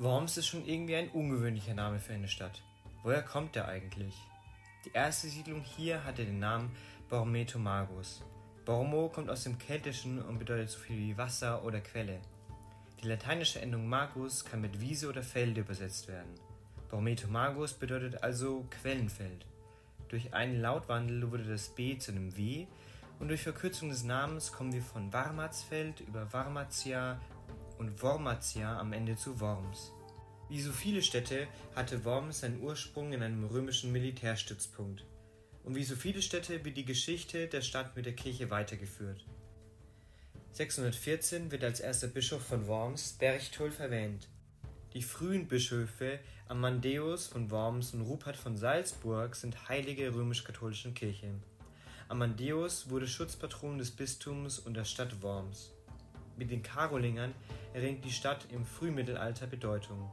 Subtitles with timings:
[0.00, 2.62] Worms ist schon irgendwie ein ungewöhnlicher Name für eine Stadt.
[3.02, 4.14] Woher kommt der eigentlich?
[4.84, 6.70] Die erste Siedlung hier hatte den Namen
[7.08, 8.22] Bormetomagus.
[8.64, 12.20] Bormo kommt aus dem Keltischen und bedeutet so viel wie Wasser oder Quelle.
[13.02, 16.32] Die lateinische Endung magus kann mit Wiese oder Felde übersetzt werden.
[16.90, 19.46] Bormetomagus bedeutet also Quellenfeld.
[20.10, 22.68] Durch einen Lautwandel wurde das B zu einem W
[23.18, 27.18] und durch Verkürzung des Namens kommen wir von Warmatsfeld über Warmatia
[27.78, 29.92] und Wormatia am Ende zu Worms.
[30.48, 35.04] Wie so viele Städte hatte Worms seinen Ursprung in einem römischen Militärstützpunkt.
[35.64, 39.24] Und wie so viele Städte wird die Geschichte der Stadt mit der Kirche weitergeführt.
[40.52, 44.28] 614 wird als erster Bischof von Worms Berchtulf erwähnt.
[44.94, 51.34] Die frühen Bischöfe Amandeus von Worms und Rupert von Salzburg sind Heilige römisch-katholischen Kirche.
[52.08, 55.74] Amandeus wurde Schutzpatron des Bistums und der Stadt Worms.
[56.38, 57.34] Mit den Karolingern
[57.74, 60.10] erringt die Stadt im Frühmittelalter Bedeutung.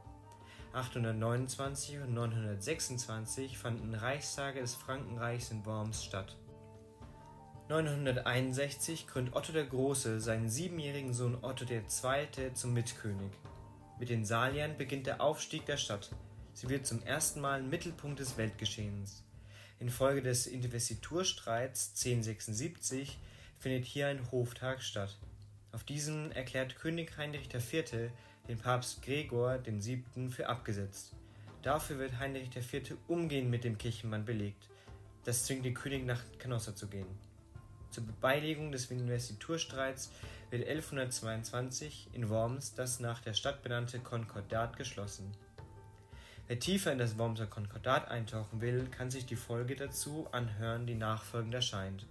[0.72, 6.36] 829 und 926 fanden Reichstage des Frankenreichs in Worms statt.
[7.68, 12.52] 961 krönt Otto der Große seinen siebenjährigen Sohn Otto II.
[12.54, 13.30] zum Mitkönig.
[13.98, 16.10] Mit den Saliern beginnt der Aufstieg der Stadt.
[16.52, 19.24] Sie wird zum ersten Mal Mittelpunkt des Weltgeschehens.
[19.78, 23.18] Infolge des Investiturstreits 1076
[23.58, 25.16] findet hier ein Hoftag statt.
[25.76, 28.10] Auf diesem erklärt König Heinrich IV.
[28.48, 30.30] den Papst Gregor VII.
[30.30, 31.12] für abgesetzt.
[31.60, 32.96] Dafür wird Heinrich IV.
[33.08, 34.70] umgehend mit dem Kirchenbann belegt.
[35.24, 37.18] Das zwingt den König nach Canossa zu gehen.
[37.90, 40.10] Zur Beilegung des Investiturstreits
[40.48, 45.30] wird 1122 in Worms das nach der Stadt benannte Konkordat geschlossen.
[46.46, 50.94] Wer tiefer in das Wormser Konkordat eintauchen will, kann sich die Folge dazu anhören, die
[50.94, 52.06] nachfolgend erscheint.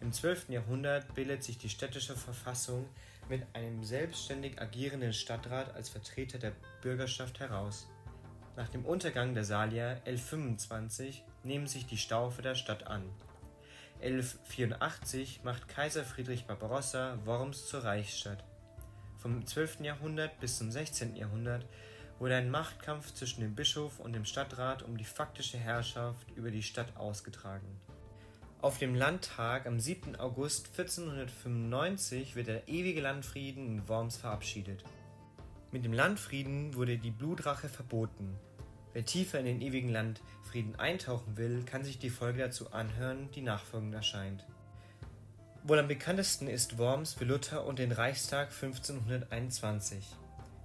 [0.00, 0.48] Im 12.
[0.48, 2.88] Jahrhundert bildet sich die städtische Verfassung
[3.28, 7.86] mit einem selbstständig agierenden Stadtrat als Vertreter der Bürgerschaft heraus.
[8.56, 13.02] Nach dem Untergang der Salier 1125 nehmen sich die Staufe der Stadt an.
[14.02, 18.42] 1184 macht Kaiser Friedrich Barbarossa Worms zur Reichsstadt.
[19.18, 19.80] Vom 12.
[19.80, 21.14] Jahrhundert bis zum 16.
[21.14, 21.66] Jahrhundert
[22.18, 26.62] wurde ein Machtkampf zwischen dem Bischof und dem Stadtrat um die faktische Herrschaft über die
[26.62, 27.78] Stadt ausgetragen
[28.62, 30.16] auf dem Landtag am 7.
[30.16, 34.84] August 1495 wird der ewige Landfrieden in Worms verabschiedet.
[35.72, 38.36] Mit dem Landfrieden wurde die Blutrache verboten.
[38.92, 43.40] Wer tiefer in den ewigen Landfrieden eintauchen will, kann sich die Folge dazu anhören, die
[43.40, 44.44] nachfolgend erscheint.
[45.62, 50.04] Wohl am bekanntesten ist Worms für Luther und den Reichstag 1521.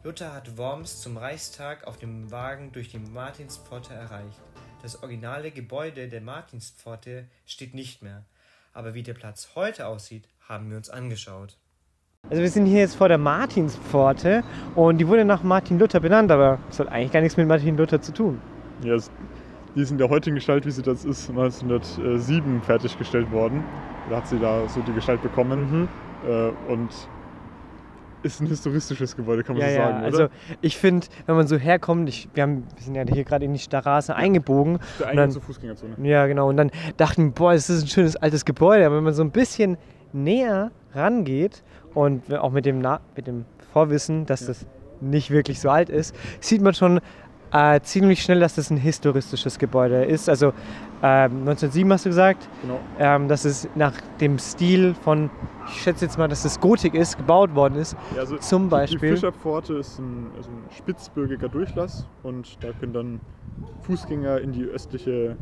[0.04, 4.42] Luther hat Worms zum Reichstag auf dem Wagen durch die Martinspforte erreicht.
[4.82, 8.26] Das originale Gebäude der Martinspforte steht nicht mehr,
[8.74, 11.58] aber wie der Platz heute aussieht, haben wir uns angeschaut.
[12.30, 14.44] Also wir sind hier jetzt vor der Martinspforte
[14.74, 17.78] und die wurde nach Martin Luther benannt, aber es hat eigentlich gar nichts mit Martin
[17.78, 18.42] Luther zu tun.
[18.84, 18.98] Ja,
[19.76, 23.64] die ist in der heutigen Gestalt, wie sie das ist, 1907 fertiggestellt worden.
[24.10, 25.82] Da hat sie da so die Gestalt bekommen.
[25.82, 25.88] Mhm.
[26.28, 26.90] Äh, und
[28.26, 29.88] ist ein historistisches Gebäude, kann man ja, so ja.
[29.88, 29.98] sagen.
[30.00, 30.06] Oder?
[30.06, 30.28] Also
[30.62, 33.54] ich finde, wenn man so herkommt, ich, wir, haben, wir sind ja hier gerade in
[33.54, 34.80] die Straße eingebogen.
[35.00, 35.96] Der Eingang zur Fußgängerzone.
[36.04, 36.50] Ja, genau.
[36.50, 38.86] Und dann dachten wir, boah, es ist ein schönes altes Gebäude.
[38.86, 39.78] Aber wenn man so ein bisschen
[40.12, 41.64] näher rangeht
[41.94, 44.48] und auch mit dem, Na mit dem Vorwissen, dass ja.
[44.48, 44.66] das
[45.02, 47.00] nicht wirklich so alt ist, sieht man schon
[47.56, 50.28] äh, ziemlich schnell, dass das ein historistisches Gebäude ist.
[50.28, 50.48] Also
[51.02, 52.80] äh, 1907 hast du gesagt, genau.
[53.00, 55.30] ähm, dass es nach dem Stil von,
[55.68, 57.96] ich schätze jetzt mal, dass es Gotik ist, gebaut worden ist.
[58.14, 59.12] Ja, also Zum Beispiel.
[59.12, 63.22] Die Fischerpforte ist ein, also ein spitzbögiger Durchlass und da können dann
[63.84, 65.38] Fußgänger in die östliche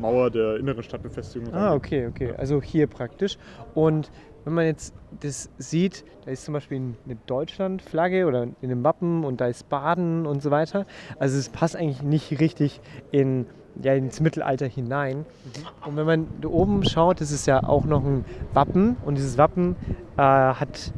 [0.00, 1.62] Mauer der inneren Stadtbefestigung rein.
[1.62, 2.32] Ah, okay, okay.
[2.36, 3.38] Also hier praktisch.
[3.74, 4.10] Und
[4.44, 9.24] wenn man jetzt das sieht, da ist zum Beispiel eine Deutschlandflagge oder in einem Wappen
[9.24, 10.86] und da ist Baden und so weiter.
[11.18, 12.80] Also es passt eigentlich nicht richtig
[13.10, 13.46] in,
[13.82, 15.18] ja, ins Mittelalter hinein.
[15.18, 15.88] Mhm.
[15.88, 18.24] Und wenn man da oben schaut, das ist ja auch noch ein
[18.54, 19.76] Wappen und dieses Wappen
[20.16, 20.92] äh, hat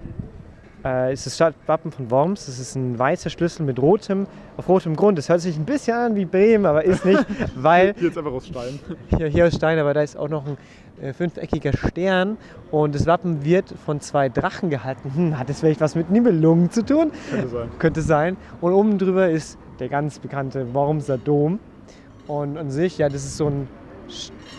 [0.85, 2.47] äh, ist das Stadtwappen von Worms.
[2.47, 4.27] Das ist ein weißer Schlüssel mit rotem,
[4.57, 5.19] auf rotem Grund.
[5.19, 7.25] Das hört sich ein bisschen an wie Bremen, aber ist nicht,
[7.55, 7.95] weil...
[7.99, 8.79] hier ist einfach aus Stein.
[9.17, 10.57] Hier, hier aus Stein, aber da ist auch noch ein
[11.13, 12.37] fünfeckiger Stern
[12.71, 15.13] und das Wappen wird von zwei Drachen gehalten.
[15.15, 17.11] Hm, hat das vielleicht was mit Nibelungen zu tun?
[17.31, 17.69] Könnte sein.
[17.79, 18.37] Könnte sein.
[18.61, 21.59] Und oben drüber ist der ganz bekannte Wormser Dom.
[22.29, 23.69] Und an sich, ja, das ist so ein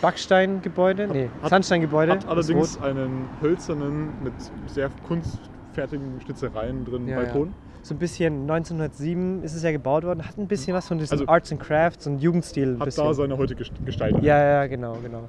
[0.02, 2.12] Backsteingebäude, nee, hat, Sandsteingebäude.
[2.12, 4.34] Hat allerdings einen hölzernen, mit
[4.66, 7.48] sehr kunstfertigen Schnitzereien drin ja, Balkon.
[7.48, 7.54] Ja.
[7.82, 11.18] So ein bisschen 1907 ist es ja gebaut worden, hat ein bisschen was von diesem
[11.18, 12.76] also, Arts and Crafts und Jugendstil.
[12.78, 13.04] Hat bisschen.
[13.04, 14.22] da seine heutige Gestalt.
[14.22, 15.28] Ja, ja, genau, genau.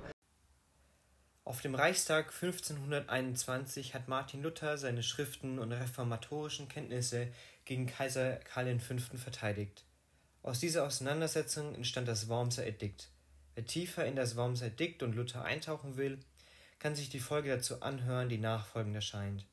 [1.47, 7.27] Auf dem Reichstag 1521 hat Martin Luther seine Schriften und reformatorischen Kenntnisse
[7.65, 8.95] gegen Kaiser Karl V.
[9.15, 9.83] verteidigt.
[10.41, 13.09] Aus dieser Auseinandersetzung entstand das Wormser Edikt.
[13.53, 16.17] Wer tiefer in das Wormser Edikt und Luther eintauchen will,
[16.79, 19.45] kann sich die Folge dazu anhören, die nachfolgend erscheint.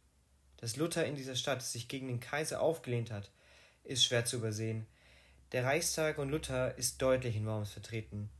[0.56, 3.31] Dass Luther in dieser Stadt sich gegen den Kaiser aufgelehnt hat,
[3.85, 4.87] ist schwer zu übersehen.
[5.53, 8.31] Der Reichstag und Luther ist deutlich in Worms vertreten.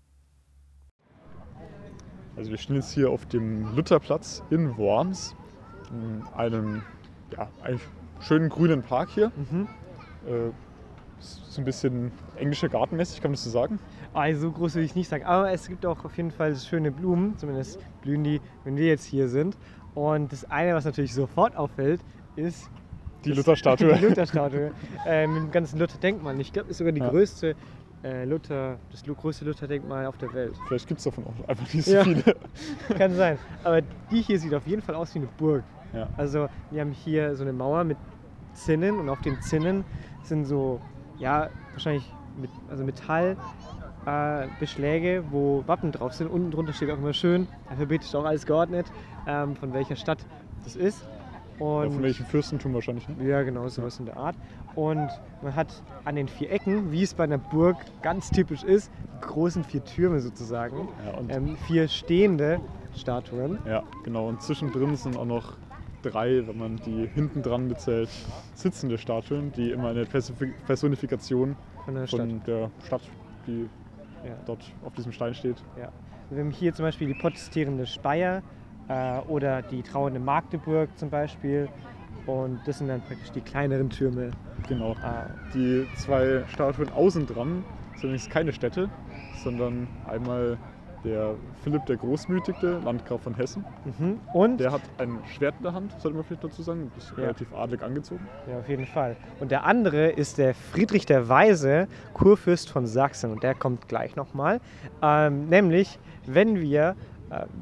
[2.37, 5.35] Also wir stehen jetzt hier auf dem Lutherplatz in Worms,
[5.91, 6.83] in einem
[7.37, 7.83] ja, eigentlich
[8.21, 9.31] schönen grünen Park hier.
[9.37, 9.69] Mhm.
[10.27, 10.51] Äh,
[11.21, 13.79] so ein bisschen englischer Gartenmäßig, kann man das so sagen?
[14.13, 15.25] Also so groß würde ich nicht sagen.
[15.25, 17.37] Aber es gibt auch auf jeden Fall schöne Blumen.
[17.39, 19.57] Zumindest blühen die, wenn wir jetzt hier sind.
[19.95, 22.01] Und das eine, was natürlich sofort auffällt,
[22.35, 22.69] ist
[23.25, 23.95] Die Lutherstatue.
[23.99, 24.73] die Lutherstatue.
[25.07, 26.41] äh, mit dem ganzen Luther-Denkmal.
[26.41, 27.11] Ich glaube, ist sogar die Ja.
[27.11, 27.55] größte
[28.05, 30.55] äh, Luther, das größte Luther-Denkmal auf der Welt.
[30.67, 32.05] Vielleicht gibt es davon auch einfach nicht so Ja.
[32.05, 32.23] viele.
[32.99, 33.39] Kann sein.
[33.65, 35.63] Aber die hier sieht auf jeden Fall aus wie eine Burg.
[35.93, 36.09] Ja.
[36.17, 37.97] Also wir haben hier so eine Mauer mit
[38.55, 39.85] Zinnen und auf den Zinnen
[40.23, 40.81] sind so,
[41.19, 42.11] ja, wahrscheinlich
[42.41, 43.37] mit, also Metall.
[44.05, 44.49] Äh,
[45.31, 46.29] wo Wappen drauf sind.
[46.29, 48.87] Unten drunter steht auch immer schön, alphabetisch auch alles geordnet,
[49.29, 50.19] ähm, von welcher Stadt
[50.65, 51.07] das ist.
[51.59, 53.09] Und Ja, von welchem Fürstentum wahrscheinlich.
[53.09, 53.29] Ne?
[53.29, 54.37] ja, genau, sowas in der Art.
[54.75, 55.09] Und
[55.43, 59.27] man hat an den vier Ecken, wie es bei einer Burg ganz typisch ist, die
[59.27, 60.89] großen vier Türme sozusagen.
[61.07, 62.61] Ja, und, Ähm, vier stehende
[62.97, 63.59] Statuen.
[63.67, 64.29] ja, genau.
[64.29, 65.57] Und zwischendrin sind auch noch
[66.03, 68.09] drei, wenn man die hinten dran mitzählt,
[68.55, 70.05] sitzende Statuen, die immer eine
[70.67, 72.21] Personifikation Von der Stadt.
[72.21, 73.03] von der Stadt,
[73.47, 73.69] die
[74.27, 74.35] Ja.
[74.47, 75.57] dort auf diesem Stein steht.
[75.79, 75.91] Ja.
[76.31, 78.43] Wir haben hier zum Beispiel die protestierende Speyer
[78.89, 81.69] äh, oder die trauernde Magdeburg zum Beispiel.
[82.27, 84.31] Und das sind dann praktisch die kleineren Türme.
[84.69, 84.93] Genau.
[84.93, 84.95] Äh,
[85.55, 87.65] Die zwei Statuen außen dran
[87.95, 88.89] sind übrigens keine Städte,
[89.43, 90.57] sondern einmal
[91.05, 91.35] der
[91.65, 93.65] Philipp der Großmütigte, Landgraf von Hessen.
[93.99, 94.21] mhm.
[94.33, 96.93] Und, Der hat ein Schwert in der Hand, sollte man vielleicht dazu sagen.
[96.97, 97.25] Ist Ja.
[97.25, 98.25] relativ adlig angezogen.
[98.49, 99.17] ja, auf jeden Fall.
[99.41, 103.33] Und der andere ist der Friedrich der Weise, Kurfürst von Sachsen.
[103.33, 104.61] Und der kommt gleich nochmal.
[105.03, 106.95] Ähm, nämlich, wenn wir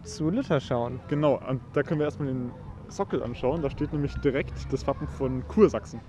[0.02, 1.00] zu Luther schauen.
[1.08, 2.50] Genau, und da können wir erstmal den
[2.88, 3.62] Sockel anschauen.
[3.62, 6.00] Da steht nämlich direkt das Wappen von Kursachsen.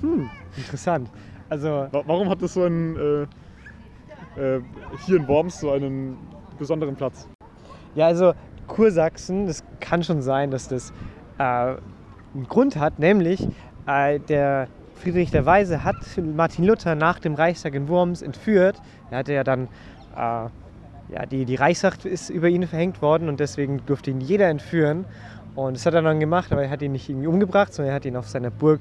[0.00, 1.10] Hm, interessant.
[1.48, 3.28] Also, Wa- Warum hat das so einen,
[4.36, 4.60] äh, äh,
[5.06, 6.18] hier in Worms so einen
[6.58, 7.28] besonderen Platz?
[7.94, 8.34] Ja, also
[8.66, 10.92] Kursachsen, das kann schon sein, dass das
[11.38, 13.48] äh, einen Grund hat, nämlich
[13.86, 18.80] äh, der Friedrich der Weise hat Martin Luther nach dem Reichstag in Worms entführt.
[19.10, 19.68] Er hatte ja dann,
[20.16, 20.48] äh,
[21.10, 25.04] ja, die, die Reichsacht ist über ihn verhängt worden und deswegen durfte ihn jeder entführen.
[25.54, 27.96] Und das hat er dann gemacht, aber er hat ihn nicht irgendwie umgebracht, sondern er
[27.96, 28.80] hat ihn auf seiner Burg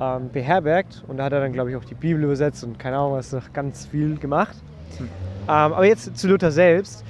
[0.00, 1.04] ähm, beherbergt.
[1.08, 3.32] Und da hat er dann, glaube ich, auch die Bibel übersetzt und keine Ahnung, was
[3.32, 4.56] noch ganz viel gemacht.
[4.98, 5.06] Hm.
[5.06, 5.08] Ähm,
[5.48, 7.04] aber jetzt zu Luther selbst.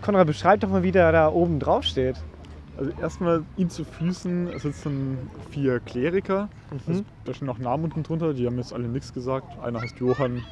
[0.00, 2.16] Konrad, beschreib doch mal, wie der da oben drauf steht.
[2.76, 5.18] Also erstmal ihm zu Füßen sitzen
[5.50, 6.48] vier Kleriker.
[6.70, 7.04] Also, Mhm.
[7.24, 9.46] da stehen noch Namen unten drunter, die haben jetzt alle nichts gesagt.
[9.62, 10.42] Einer heißt Johann.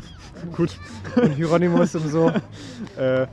[0.56, 0.78] Gut.
[1.16, 2.32] Und Hieronymus und so.
[2.96, 3.26] Äh,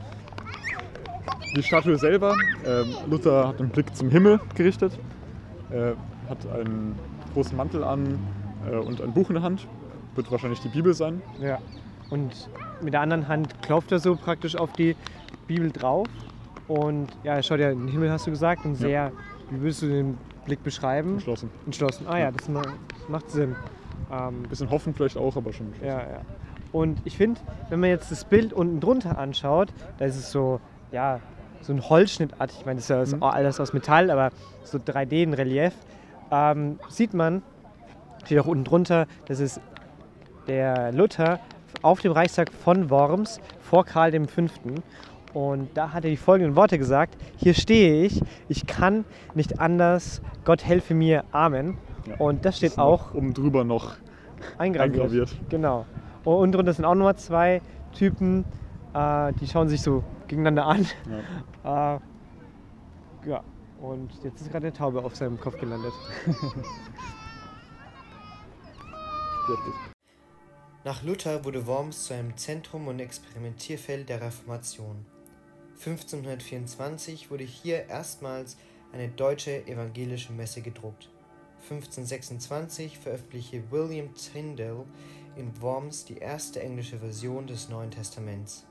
[1.56, 2.36] die Statue selber,
[2.66, 4.98] ähm, Luther hat den Blick zum Himmel gerichtet,
[5.72, 5.94] äh,
[6.28, 6.96] hat einen
[7.34, 8.20] großen Mantel an
[8.70, 9.68] äh, und ein Buch in der Hand.
[10.16, 11.22] Wird wahrscheinlich die Bibel sein.
[11.40, 11.60] Ja.
[12.10, 12.50] Und
[12.82, 14.96] mit der anderen Hand klopft er so praktisch auf die
[15.48, 16.08] Bibel drauf.
[16.68, 19.12] Und ja, er schaut ja in den Himmel, hast du gesagt, und sehr,
[19.50, 21.16] wie würdest du den Blick beschreiben?
[21.16, 21.50] Geschlossen.
[21.66, 22.08] Entschlossen.
[22.08, 23.56] Ah ja, das ma- das macht Sinn.
[24.12, 25.88] Ähm, Bisschen hoffen vielleicht auch, aber schon geschlossen.
[25.88, 26.22] ja, ja.
[26.72, 27.40] Und ich finde,
[27.70, 30.60] wenn man jetzt das Bild unten drunter anschaut, da ist es so,
[30.92, 31.20] ja,
[31.62, 32.58] so ein Holzschnittartig.
[32.62, 33.24] Ich meine, das ist ja Mhm.
[33.24, 34.32] alles aus Metall, aber
[34.64, 35.74] so 3D in Relief.
[36.32, 37.44] Ähm, sieht man,
[38.26, 39.62] steht auch unten drunter, das ist
[40.48, 41.40] der Luther
[41.84, 44.42] auf dem Reichstag von Worms vor Karl V.
[45.34, 50.22] Und da hat er die folgenden Worte gesagt: Hier stehe ich, ich kann nicht anders,
[50.46, 51.78] Gott helfe mir, Amen.
[52.08, 52.16] Ja.
[52.18, 53.96] Und das steht Ist auch oben drüber noch
[54.58, 54.94] eingraviert.
[54.94, 55.36] eingraviert.
[55.50, 55.86] Genau.
[56.24, 57.62] Und unten drunter sind auch nochmal zwei
[57.94, 58.46] Typen,
[58.94, 60.86] äh, die schauen sich so gegeneinander an.
[61.10, 61.20] Ja.
[61.96, 62.00] Äh,
[63.26, 63.42] ja,
[63.80, 65.94] und jetzt ist gerade eine Taube auf seinem Kopf gelandet.
[70.84, 75.06] Nach Luther wurde Worms zu einem Zentrum und Experimentierfeld der Reformation.
[75.80, 78.58] 1524 wurde hier erstmals
[78.92, 81.10] eine deutsche evangelische Messe gedruckt.
[81.64, 84.86] 1526 veröffentlichte William Tyndale
[85.36, 88.66] in Worms die erste englische Version des Neuen Testaments.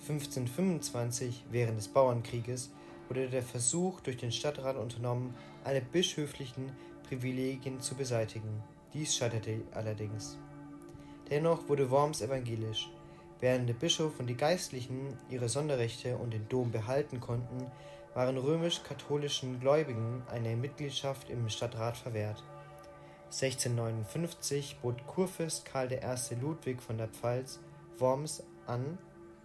[0.00, 2.70] 1525, während des Bauernkrieges,
[3.08, 5.34] wurde der Versuch durch den Stadtrat unternommen,
[5.64, 6.72] alle bischöflichen
[7.08, 8.62] Privilegien zu beseitigen.
[8.92, 10.38] Dies scheiterte allerdings.
[11.28, 12.90] Dennoch wurde Worms evangelisch.
[13.40, 17.66] Während der Bischof und die Geistlichen ihre Sonderrechte und den Dom behalten konnten,
[18.14, 22.42] waren römisch-katholischen Gläubigen eine Mitgliedschaft im Stadtrat verwehrt.
[23.26, 26.34] 1659 bot Kurfürst Karl I.
[26.40, 27.60] Ludwig von der Pfalz
[27.98, 28.98] Worms an,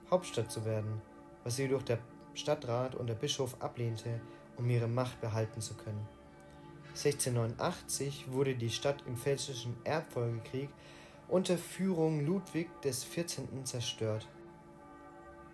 [0.10, 1.02] Hauptstadt zu werden,
[1.44, 2.00] was jedoch der
[2.34, 4.20] Stadtrat und der Bischof ablehnte,
[4.58, 6.08] um ihre Macht behalten zu können.
[6.90, 10.70] 1689 wurde die Stadt im Pfälzischen Erbfolgekrieg
[11.28, 13.44] unter Führung Ludwig XIV.
[13.64, 14.28] zerstört.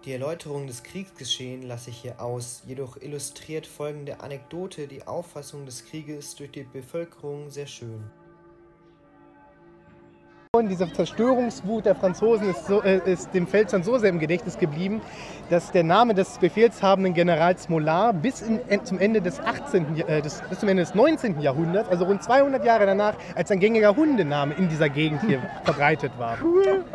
[0.05, 5.85] Die Erläuterung des Kriegsgeschehens lasse ich hier aus, jedoch illustriert folgende Anekdote die Auffassung des
[5.85, 8.03] Krieges durch die Bevölkerung sehr schön.
[10.69, 15.01] Diese Zerstörungswut der Franzosen ist, so, äh, ist, dem Pfälzern so sehr im Gedächtnis geblieben,
[15.49, 20.41] dass der Name des befehlshabenden Generals Mollard bis in, zum, Ende des 18., äh, des,
[20.49, 21.41] bis zum Ende des 19.
[21.41, 26.11] Jahrhunderts, also rund 200 Jahre danach, als ein gängiger Hundename in dieser Gegend hier verbreitet
[26.17, 26.37] war.
[26.41, 26.85] Cool.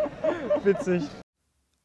[0.64, 1.02] Witzig.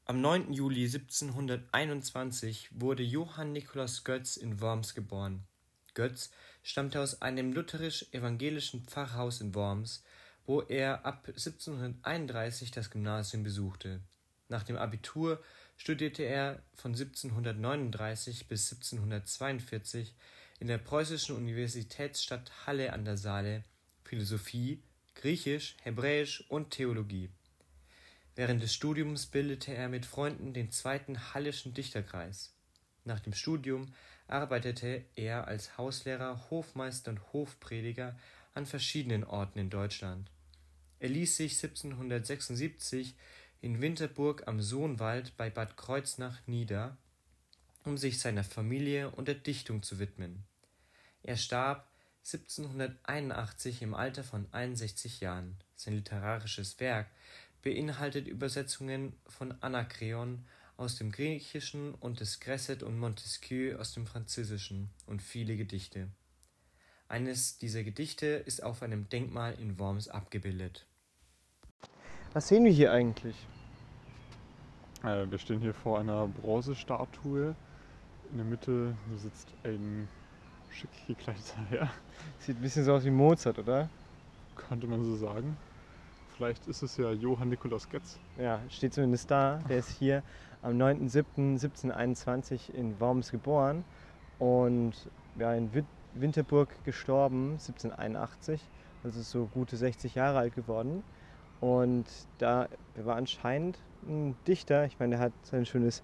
[0.06, 0.52] Am 9.
[0.52, 5.44] Juli 1721 wurde Johann Nikolaus Götz in Worms geboren.
[5.94, 6.32] Götz
[6.64, 10.04] stammte aus einem lutherisch-evangelischen Pfarrhaus in Worms,
[10.46, 14.02] wo er ab 1731 das Gymnasium besuchte.
[14.50, 15.42] Nach dem Abitur
[15.78, 20.14] studierte er von 1739 bis 1742
[20.60, 23.64] in der preußischen Universitätsstadt Halle an der Saale
[24.04, 24.82] Philosophie,
[25.16, 27.30] Griechisch, Hebräisch und Theologie.
[28.36, 32.54] Während des Studiums bildete er mit Freunden den zweiten Hallischen Dichterkreis.
[33.04, 33.94] Nach dem Studium
[34.28, 38.18] arbeitete er als Hauslehrer, Hofmeister und Hofprediger
[38.54, 40.31] an verschiedenen Orten in Deutschland.
[41.02, 43.16] Er ließ sich 1776
[43.60, 46.96] in Winterburg am Sohnwald bei Bad Kreuznach nieder,
[47.84, 50.44] um sich seiner Familie und der Dichtung zu widmen.
[51.24, 51.90] Er starb
[52.24, 55.58] 1781 im Alter von 61 Jahren.
[55.76, 57.08] Sein literarisches Werk
[57.64, 60.46] beinhaltet Übersetzungen von Anakreon
[60.78, 66.10] aus dem Griechischen und des Gresset und Montesquieu aus dem Französischen und viele Gedichte.
[67.08, 70.86] Eines dieser Gedichte ist auf einem Denkmal in Worms abgebildet.
[72.34, 73.36] Was sehen wir hier eigentlich?
[75.04, 77.56] Äh, wir stehen hier vor einer Bronzestatue.
[78.32, 80.08] In der Mitte sitzt ein
[80.70, 81.90] schick gekleideter Herr.
[82.40, 83.90] Sieht ein bisschen so aus wie Mozart, oder?
[84.56, 85.58] Könnte man so sagen.
[86.38, 88.18] Vielleicht ist es ja Johann Nikolaus Getz.
[88.40, 89.60] Ja, steht zumindest da.
[89.68, 90.24] Der ist hier
[90.62, 93.84] am 9.7.1721 in Worms geboren
[94.40, 94.94] und
[95.38, 95.70] ja, in
[96.14, 98.62] Winterburg gestorben, 1781.
[99.04, 101.04] Also ist so gute 60 Jahre alt geworden.
[101.62, 102.06] Und
[102.40, 104.86] da war anscheinend ein Dichter.
[104.86, 106.04] Ich meine, er hat sein schönes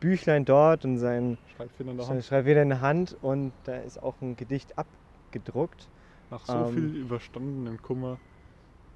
[0.00, 2.24] Büchlein dort und sein Schreibfeder in der Hand.
[2.24, 5.88] Schreibfeder in der Hand und da ist auch ein Gedicht abgedruckt.
[6.30, 8.18] Nach so Ähm, viel überstandenem Kummer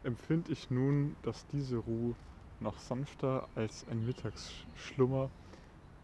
[0.02, 2.16] empfind ich nun, dass diese Ruhe
[2.58, 5.30] noch sanfter als ein Mittagsschlummer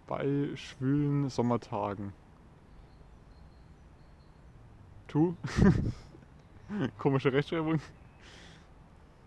[0.06, 2.12] bei schwülen Sommertagen.
[5.08, 5.34] Tu.
[6.98, 7.80] Komische Rechtschreibung.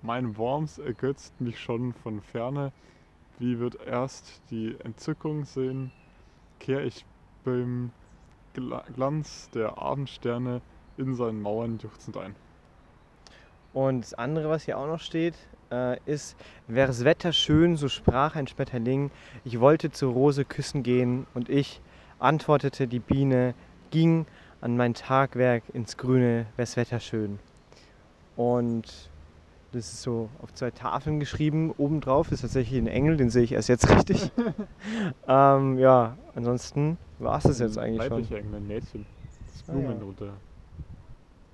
[0.05, 2.71] Mein Worms ergötzt mich schon von ferne.
[3.39, 5.91] Wie wird erst die Entzückung sehen,
[6.59, 7.05] kehr ich
[7.43, 7.89] beim
[8.53, 10.61] Gla- Glanz der Abendsterne
[10.97, 12.35] in seinen Mauern juchzend ein.
[13.73, 15.33] Und das andere, was hier auch noch steht,
[15.71, 19.09] äh, ist, wär's Wetter schön, so sprach ein Schmetterling,
[19.43, 21.81] ich wollte zur Rose küssen gehen und ich,
[22.19, 23.55] antwortete die Biene,
[23.89, 24.27] ging
[24.61, 27.39] an mein Tagwerk ins Grüne, wär's Wetter schön.
[28.35, 29.09] Und
[29.75, 31.71] das ist so auf zwei Tafeln geschrieben.
[31.77, 34.31] Obendrauf ist tatsächlich ein Engel, den sehe ich erst jetzt richtig.
[35.27, 38.11] ähm, ja, ansonsten war es das jetzt eigentlich schon.
[38.11, 39.05] Weibliche Engel, ein Mädchen.
[39.47, 40.03] Das Ah, Blumen ja.
[40.03, 40.33] runter.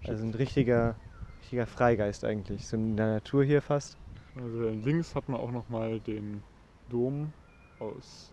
[0.08, 0.96] Also ein richtiger,
[1.42, 2.68] richtiger Freigeist eigentlich.
[2.68, 3.98] So in der Natur hier fast.
[4.36, 6.42] Also links hat man auch nochmal den
[6.90, 7.32] Dom
[7.80, 8.32] aus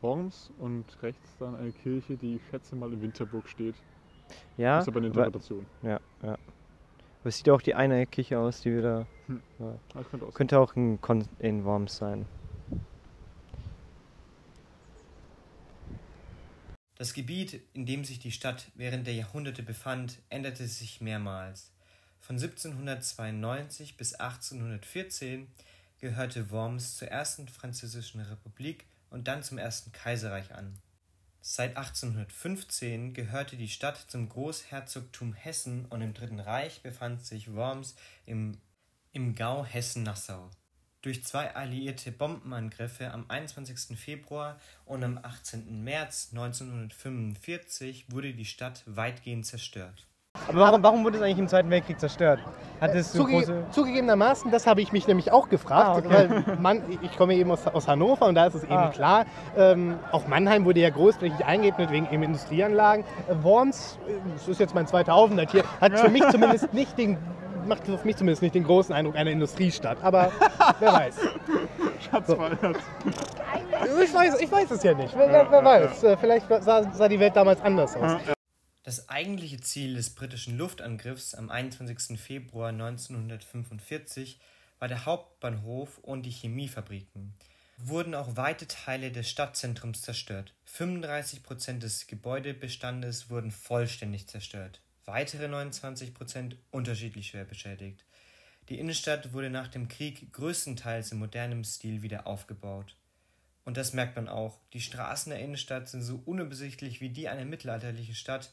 [0.00, 3.74] Worms und rechts dann eine Kirche, die ich schätze mal in Winterburg steht.
[4.56, 5.66] Ja, Das ist aber eine Interpretation.
[5.82, 6.36] Ja, ja.
[7.20, 9.06] Aber es sieht auch die eine Kirche aus, die wir da.
[9.26, 9.42] Hm.
[9.58, 10.02] Ja.
[10.04, 10.34] Könnte auch.
[10.34, 12.26] Könnte auch ein Kon in Worms sein.
[16.96, 21.70] Das Gebiet, in dem sich die Stadt während der Jahrhunderte befand, änderte sich mehrmals.
[22.18, 25.46] Von 1792 bis 1814
[26.00, 30.74] gehörte Worms zur ersten französischen Republik und dann zum ersten Kaiserreich an.
[31.50, 37.96] Seit 1815 gehörte die Stadt zum Großherzogtum Hessen und im Dritten Reich befand sich Worms
[38.26, 38.58] im,
[39.12, 40.50] im Gau Hessen-Nassau.
[41.00, 43.98] Durch zwei alliierte Bombenangriffe am 21.
[43.98, 45.82] Februar und am 18.
[45.82, 50.07] März 1945 wurde die Stadt weitgehend zerstört.
[50.46, 52.40] Aber warum, warum wurde es eigentlich im Zweiten Weltkrieg zerstört?
[52.80, 53.64] Hat es so Zuge große.
[53.72, 56.28] Zugegebenermaßen, das habe ich mich nämlich auch gefragt, Ah, okay.
[56.46, 58.90] weil man, ich komme eben aus, aus Hannover und da ist es eben Ah.
[58.90, 59.24] klar,
[59.56, 63.04] ähm, auch Mannheim wurde ja großflächig eingeebnet wegen eben Industrieanlagen.
[63.28, 66.96] Äh, Worms, äh, das ist jetzt mein zweiter Aufenthalt hier, hat für mich zumindest nicht
[66.98, 67.16] den
[67.66, 69.98] macht auf mich zumindest nicht den großen Eindruck einer Industriestadt.
[70.02, 70.30] Aber
[70.78, 71.16] wer weiß.
[72.10, 72.76] Schatz feiert.
[74.02, 75.14] Ich weiß, ich weiß es ja nicht.
[75.14, 76.02] Wer, wer, wer weiß.
[76.04, 78.12] Äh, Vielleicht sah, sah die Welt damals anders aus.
[78.84, 82.18] Das eigentliche Ziel des britischen Luftangriffs am 21.
[82.18, 84.38] Februar 1945
[84.78, 87.34] war der Hauptbahnhof und die Chemiefabriken.
[87.78, 90.54] Wurden auch weite Teile des Stadtzentrums zerstört.
[90.64, 94.80] 35 Prozent des Gebäudebestandes wurden vollständig zerstört.
[95.04, 98.04] Weitere 29 Prozent unterschiedlich schwer beschädigt.
[98.68, 102.94] Die Innenstadt wurde nach dem Krieg größtenteils in modernem Stil wieder aufgebaut.
[103.64, 104.58] Und das merkt man auch.
[104.72, 108.50] Die Straßen der Innenstadt sind so unübersichtlich wie die einer mittelalterlichen Stadt,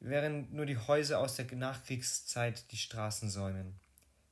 [0.00, 3.78] während nur die Häuser aus der Nachkriegszeit die Straßen säumen.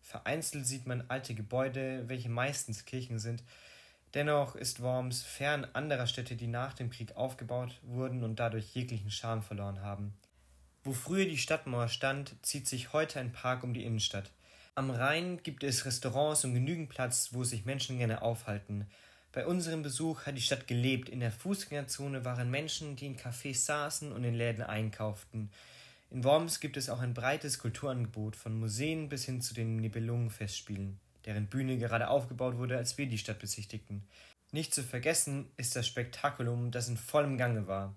[0.00, 3.44] Vereinzelt sieht man alte Gebäude, welche meistens Kirchen sind.
[4.14, 9.10] Dennoch ist Worms fern anderer Städte, die nach dem Krieg aufgebaut wurden und dadurch jeglichen
[9.10, 10.14] Charme verloren haben.
[10.82, 14.30] Wo früher die Stadtmauer stand, zieht sich heute ein Park um die Innenstadt.
[14.74, 18.86] Am Rhein gibt es Restaurants und genügend Platz, wo sich Menschen gerne aufhalten.
[19.32, 21.08] Bei unserem Besuch hat die Stadt gelebt.
[21.10, 25.50] In der Fußgängerzone waren Menschen, die in Cafés saßen und in Läden einkauften.
[26.10, 30.98] In Worms gibt es auch ein breites Kulturangebot, von Museen bis hin zu den Nibelungenfestspielen,
[31.26, 34.08] deren Bühne gerade aufgebaut wurde, als wir die Stadt besichtigten.
[34.50, 37.94] Nicht zu vergessen ist das Spektakulum, das in vollem Gange war.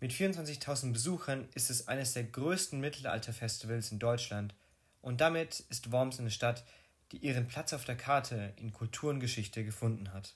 [0.00, 4.54] Mit 24.000 Besuchern ist es eines der größten Mittelalterfestivals in Deutschland
[5.00, 6.64] und damit ist Worms eine Stadt,
[7.10, 10.34] die ihren Platz auf der Karte in Kultur und Geschichte gefunden hat.